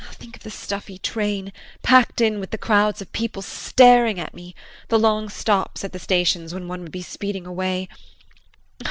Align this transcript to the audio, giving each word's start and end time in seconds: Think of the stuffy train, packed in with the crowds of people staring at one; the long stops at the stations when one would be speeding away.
Think 0.13 0.35
of 0.37 0.41
the 0.41 0.49
stuffy 0.49 0.97
train, 0.97 1.53
packed 1.83 2.21
in 2.21 2.39
with 2.39 2.49
the 2.49 2.57
crowds 2.57 3.03
of 3.03 3.11
people 3.11 3.43
staring 3.43 4.19
at 4.19 4.33
one; 4.33 4.53
the 4.87 4.97
long 4.97 5.29
stops 5.29 5.83
at 5.83 5.91
the 5.93 5.99
stations 5.99 6.55
when 6.55 6.67
one 6.67 6.81
would 6.81 6.91
be 6.91 7.03
speeding 7.03 7.45
away. 7.45 7.87